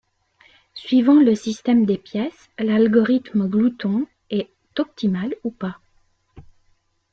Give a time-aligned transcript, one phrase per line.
[0.73, 5.77] Suivant le système de pièces, l'algorithme glouton est optimal ou pas.